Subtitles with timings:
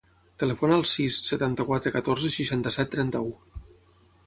[0.43, 3.31] Telefona al sis, setanta-quatre, catorze, seixanta-set, trenta-u.